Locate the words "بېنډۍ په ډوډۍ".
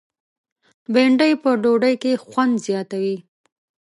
0.93-1.95